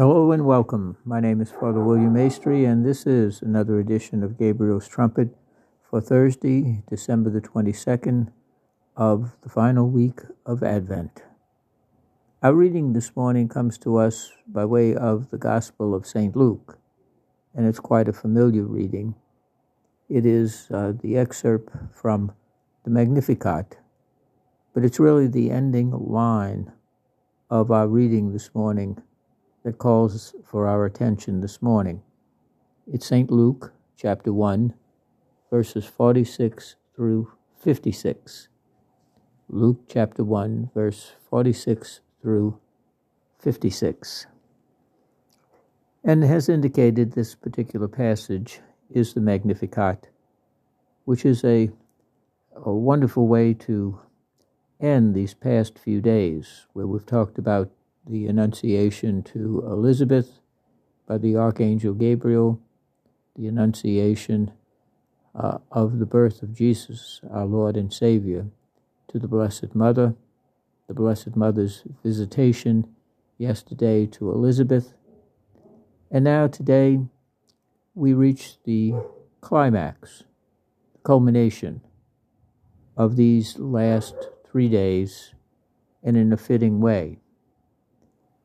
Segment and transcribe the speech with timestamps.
[0.00, 0.96] Hello and welcome.
[1.04, 5.36] My name is Father William Maestri, and this is another edition of Gabriel's Trumpet
[5.82, 8.32] for Thursday, December the 22nd
[8.96, 11.24] of the final week of Advent.
[12.42, 16.34] Our reading this morning comes to us by way of the Gospel of St.
[16.34, 16.78] Luke,
[17.54, 19.16] and it's quite a familiar reading.
[20.08, 22.32] It is uh, the excerpt from
[22.84, 23.76] the Magnificat,
[24.72, 26.72] but it's really the ending line
[27.50, 29.02] of our reading this morning
[29.62, 32.02] that calls for our attention this morning.
[32.86, 33.30] It's St.
[33.30, 34.74] Luke chapter 1,
[35.50, 38.48] verses 46 through 56.
[39.48, 42.58] Luke chapter 1, verse 46 through
[43.38, 44.26] 56.
[46.02, 50.08] And has indicated this particular passage is the Magnificat,
[51.04, 51.70] which is a,
[52.64, 54.00] a wonderful way to
[54.80, 57.70] end these past few days, where we've talked about
[58.06, 60.40] the Annunciation to Elizabeth
[61.06, 62.60] by the Archangel Gabriel,
[63.36, 64.52] the Annunciation
[65.34, 68.46] uh, of the birth of Jesus, our Lord and Savior,
[69.08, 70.14] to the Blessed Mother,
[70.88, 72.86] the Blessed Mother's visitation
[73.38, 74.94] yesterday to Elizabeth,
[76.10, 76.98] and now today
[77.94, 78.94] we reach the
[79.40, 80.24] climax,
[80.92, 81.80] the culmination
[82.96, 84.14] of these last
[84.50, 85.34] three days
[86.02, 87.18] and in a fitting way.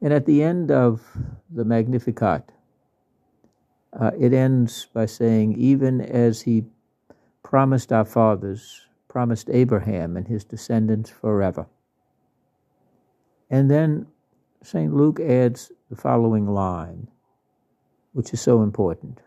[0.02, 1.02] And at the end of
[1.50, 2.52] the Magnificat,
[4.00, 6.66] uh, it ends by saying, even as he
[7.44, 11.68] promised our fathers, promised Abraham and his descendants forever.
[13.50, 14.08] And then
[14.62, 14.94] St.
[14.94, 17.08] Luke adds the following line,
[18.14, 19.22] which is so important.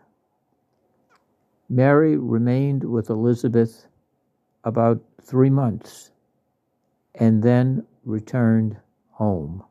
[1.69, 3.87] Mary remained with Elizabeth
[4.63, 6.11] about three months
[7.15, 8.77] and then returned
[9.11, 9.63] home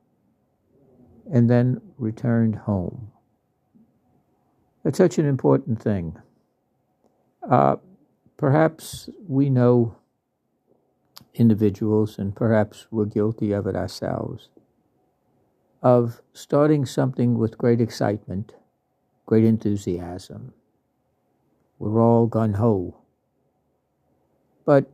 [1.30, 3.10] and then returned home.
[4.82, 6.16] That's such an important thing.
[7.48, 7.76] Uh,
[8.36, 9.97] perhaps we know
[11.34, 14.48] individuals, and perhaps we're guilty of it ourselves,
[15.82, 18.54] of starting something with great excitement,
[19.26, 20.53] great enthusiasm.
[21.78, 22.97] We're all gun ho.
[24.64, 24.91] But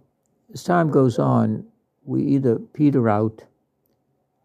[0.52, 1.64] as time goes on,
[2.04, 3.44] we either peter out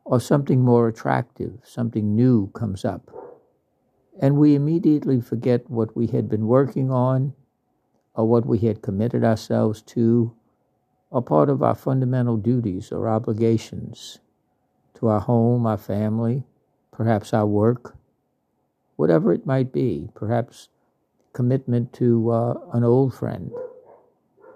[0.10, 3.12] or something more attractive, something new comes up.
[4.20, 7.34] And we immediately forget what we had been working on
[8.16, 10.36] or what we had committed ourselves to
[11.12, 14.18] or part of our fundamental duties or obligations
[14.96, 16.44] to our home, our family,
[16.92, 17.96] perhaps our work,
[18.96, 20.70] whatever it might be, perhaps
[21.34, 23.52] commitment to uh, an old friend.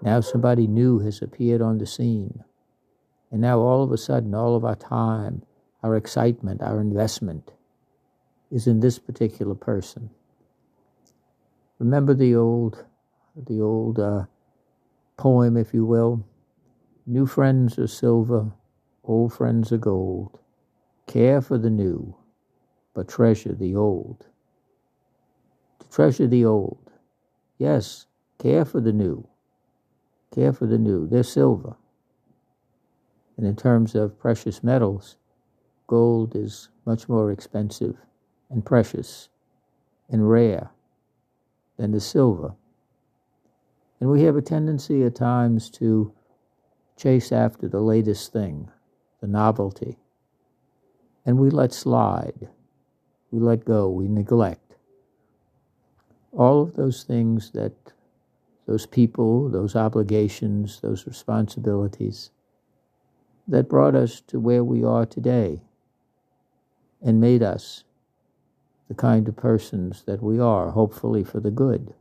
[0.02, 2.42] Now somebody new has appeared on the scene.
[3.34, 5.42] And now all of a sudden, all of our time,
[5.82, 7.50] our excitement, our investment
[8.52, 10.08] is in this particular person.
[11.80, 12.84] Remember the old,
[13.34, 14.26] the old uh,
[15.16, 16.24] poem, if you will.
[17.08, 18.52] New friends are silver,
[19.02, 20.38] old friends are gold.
[21.08, 22.14] Care for the new,
[22.94, 24.26] but treasure the old.
[25.80, 26.92] To treasure the old,
[27.58, 28.06] yes,
[28.38, 29.26] care for the new.
[30.32, 31.08] Care for the new.
[31.08, 31.74] They're silver.
[33.36, 35.16] And in terms of precious metals,
[35.86, 37.96] gold is much more expensive
[38.50, 39.28] and precious
[40.08, 40.70] and rare
[41.76, 42.54] than the silver.
[44.00, 46.12] And we have a tendency at times to
[46.96, 48.70] chase after the latest thing,
[49.20, 49.98] the novelty.
[51.26, 52.48] And we let slide,
[53.30, 54.76] we let go, we neglect.
[56.32, 57.72] All of those things that
[58.66, 62.30] those people, those obligations, those responsibilities
[63.48, 65.60] that brought us to where we are today
[67.02, 67.84] and made us
[68.88, 71.94] the kind of persons that we are, hopefully for the good.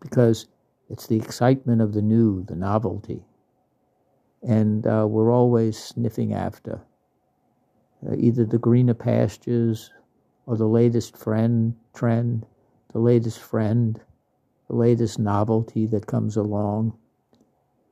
[0.00, 0.46] Because
[0.88, 3.22] it's the excitement of the new, the novelty.
[4.42, 6.80] And uh, we're always sniffing after
[8.06, 9.90] uh, either the greener pastures
[10.46, 12.46] or the latest friend trend,
[12.92, 14.00] the latest friend,
[14.68, 16.96] the latest novelty that comes along.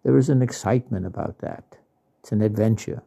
[0.08, 1.76] There is an excitement about that.
[2.20, 3.02] It's an adventure.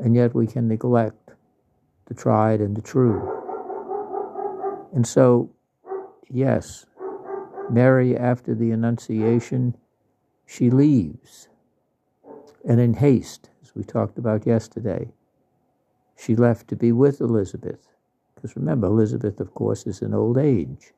[0.00, 1.34] And yet we can neglect
[2.06, 3.22] the tried and the true.
[4.92, 5.52] And so,
[6.28, 6.84] yes,
[7.70, 9.76] Mary, after the Annunciation,
[10.46, 11.48] she leaves.
[12.68, 15.12] And in haste, as we talked about yesterday,
[16.18, 17.86] she left to be with Elizabeth.
[18.34, 20.90] Because remember, Elizabeth, of course, is in old age.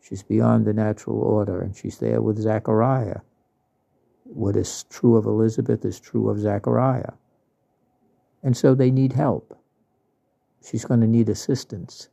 [0.00, 3.22] She's beyond the natural order, and she's there with Zachariah
[4.28, 7.12] what is true of Elizabeth is true of Zachariah.
[8.42, 9.58] And so they need help.
[10.64, 12.08] she's going to need assistance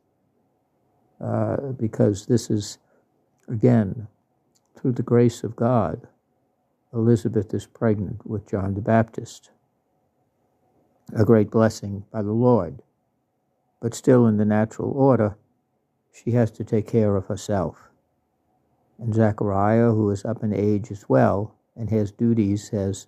[1.20, 2.78] uh, because this is,
[3.48, 4.08] again,
[4.76, 6.08] through the grace of God,
[6.94, 9.50] Elizabeth is pregnant with John the Baptist.
[11.16, 12.82] A great blessing by the Lord.
[13.82, 15.38] But still, in the natural order,
[16.12, 17.90] she has to take care of herself.
[19.00, 23.08] And Zechariah, who is up in age as well and has duties as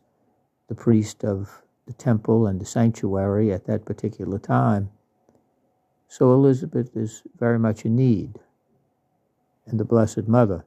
[0.67, 4.89] the priest of the temple and the sanctuary at that particular time,
[6.07, 8.39] so Elizabeth is very much in need.
[9.65, 10.65] And the Blessed Mother,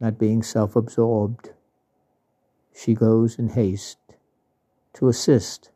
[0.00, 1.50] not being self absorbed,
[2.74, 3.98] she goes in haste
[4.94, 5.70] to assist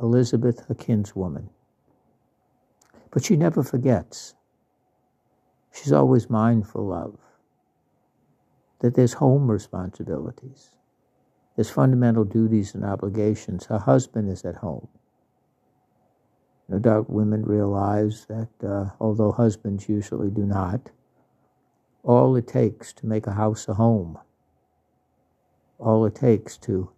[0.00, 1.50] Elizabeth, her kinswoman.
[3.10, 4.34] But she never forgets.
[5.72, 7.18] She's always mindful of
[8.82, 10.72] that there's home responsibilities,
[11.56, 13.66] there's fundamental duties and obligations.
[13.66, 14.88] Her husband is at home.
[16.68, 20.90] No doubt women realize that uh, although husbands usually do not,
[22.02, 24.18] all it takes to make a house a home,
[25.78, 26.90] all it takes to,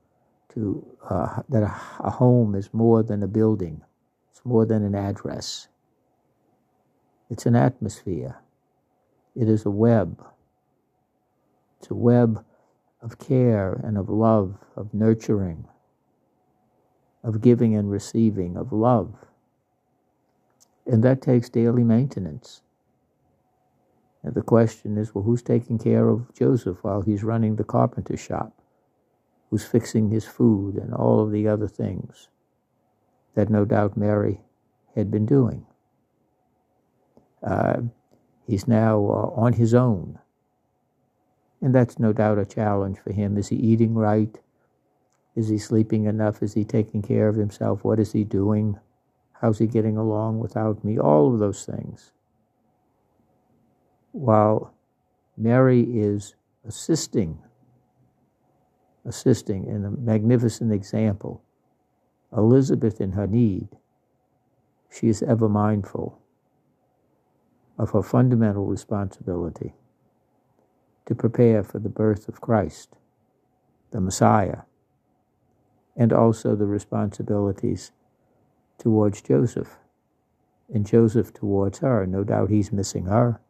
[0.54, 3.82] to uh, that a, a home is more than a building,
[4.30, 5.68] it's more than an address,
[7.30, 8.36] it's an atmosphere,
[9.36, 10.24] it is a web.
[11.84, 12.42] It's a web
[13.02, 15.68] of care and of love, of nurturing,
[17.22, 19.14] of giving and receiving, of love.
[20.86, 22.62] And that takes daily maintenance.
[24.22, 28.16] And the question is well, who's taking care of Joseph while he's running the carpenter
[28.16, 28.54] shop?
[29.50, 32.30] Who's fixing his food and all of the other things
[33.34, 34.40] that no doubt Mary
[34.94, 35.66] had been doing?
[37.42, 37.82] Uh,
[38.46, 40.18] he's now uh, on his own.
[41.64, 43.38] And that's no doubt a challenge for him.
[43.38, 44.38] Is he eating right?
[45.34, 46.42] Is he sleeping enough?
[46.42, 47.82] Is he taking care of himself?
[47.84, 48.78] What is he doing?
[49.32, 50.98] How's he getting along without me?
[50.98, 52.12] All of those things.
[54.12, 54.74] While
[55.38, 56.34] Mary is
[56.68, 57.38] assisting,
[59.06, 61.42] assisting in a magnificent example,
[62.30, 63.68] Elizabeth in her need,
[64.90, 66.20] she is ever mindful
[67.78, 69.72] of her fundamental responsibility
[71.06, 72.96] to prepare for the birth of Christ,
[73.90, 74.62] the Messiah,
[75.96, 77.92] and also the responsibilities
[78.78, 79.78] towards Joseph,
[80.72, 82.06] and Joseph towards her.
[82.06, 83.40] No doubt he's missing her.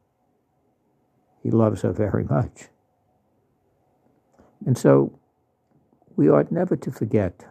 [1.42, 2.68] He loves her very much.
[4.66, 5.18] And so
[6.16, 7.46] we ought never to forget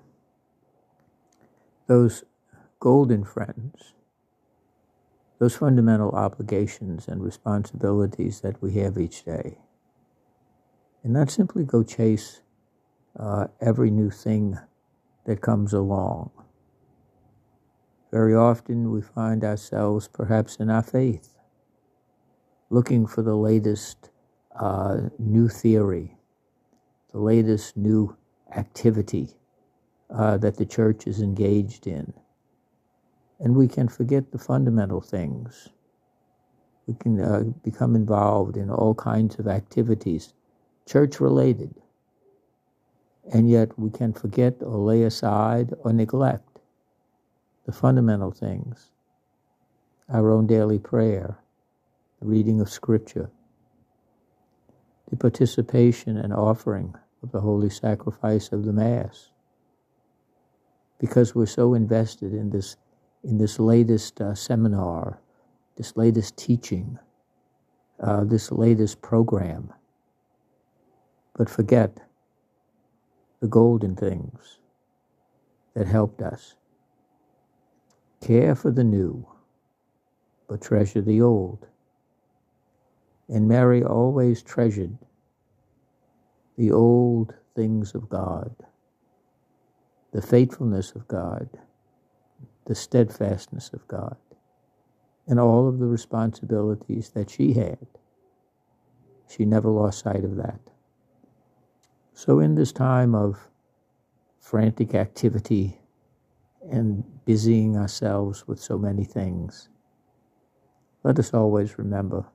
[1.88, 2.24] those
[2.80, 3.94] golden friends,
[5.40, 9.58] those fundamental obligations and responsibilities that we have each day.
[11.04, 12.42] And not simply go chase
[13.20, 14.58] uh, every new thing
[15.26, 16.32] that comes along
[18.14, 21.36] very often we find ourselves, perhaps in our faith,
[22.70, 24.12] looking for the latest
[24.56, 26.16] uh, new theory,
[27.12, 28.16] the latest new
[28.56, 29.30] activity
[30.12, 32.14] uh, that the church is engaged in.
[33.40, 35.70] And we can forget the fundamental things.
[36.86, 40.36] We can uh, become involved in all kinds of activities,
[40.86, 41.74] church related.
[43.32, 46.60] And yet we can forget or lay aside or neglect
[47.66, 48.92] the fundamental things,
[50.10, 51.40] our own daily prayer,
[52.20, 53.30] the reading of Scripture,
[55.10, 59.30] the participation and offering of the holy sacrifice of the Mass.
[61.00, 62.75] Because we're so invested in this,
[63.24, 65.20] in this latest uh, seminar,
[65.78, 67.00] this latest teaching,
[68.02, 69.74] uh, this latest program,
[71.38, 72.00] but forget
[73.42, 74.60] the golden things
[75.75, 76.56] that helped us
[78.22, 79.28] Care for the new,
[80.50, 81.68] but treasure the old.
[83.30, 84.98] And Mary always treasured
[86.58, 88.56] the old things of God,
[90.13, 91.50] the faithfulness of God,
[92.68, 94.18] the steadfastness of God,
[95.28, 97.88] and all of the responsibilities that she had.
[99.30, 100.60] She never lost sight of that.
[102.13, 103.50] So, in this time of
[104.39, 105.79] frantic activity
[106.70, 109.70] and busying ourselves with so many things,
[111.03, 112.25] let us always remember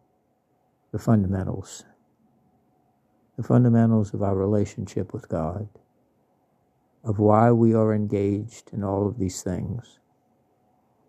[0.93, 1.85] the fundamentals,
[3.37, 5.69] the fundamentals of our relationship with God,
[7.05, 9.99] of why we are engaged in all of these things.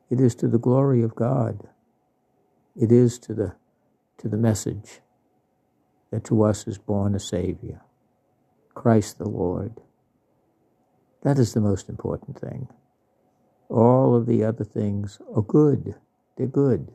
[0.10, 1.68] It is to the glory of God.
[2.76, 3.56] It is to the,
[4.20, 5.02] to the message
[6.12, 7.82] that to us is born a Savior,
[8.80, 9.82] Christ the Lord.
[11.24, 12.70] That is the most important thing.
[13.70, 15.96] All of the other things are good
[16.38, 16.90] They're good.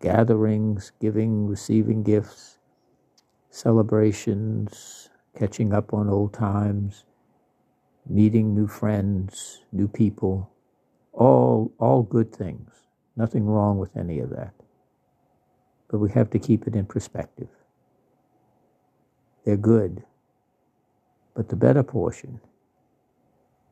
[0.00, 2.58] Gatherings, giving, receiving gifts,
[3.50, 7.04] celebrations, catching up on old times,
[8.08, 10.50] meeting new friends, new people,
[11.12, 12.70] all, all good things.
[13.16, 14.54] Nothing wrong with any of that.
[15.88, 17.50] But we have to keep it in perspective.
[19.44, 20.04] They're good.
[21.34, 22.40] But the better portion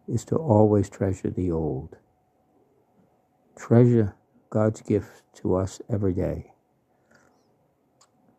[0.09, 1.97] is to always treasure the old.
[3.57, 4.15] Treasure
[4.51, 6.53] God's gift to us every day.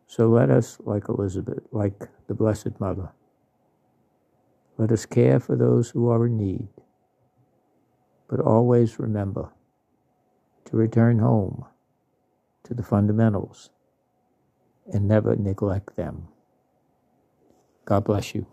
[0.08, 3.12] So let us, like Elizabeth, like the Blessed Mother,
[4.78, 6.68] let us care for those who are in need,
[8.30, 9.52] but always remember
[10.66, 11.66] to return home
[12.64, 13.70] to the fundamentals
[14.92, 16.28] and never neglect them.
[17.86, 18.48] God bless you.